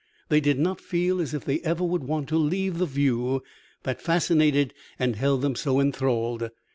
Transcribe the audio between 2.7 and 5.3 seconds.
the view that fascinated and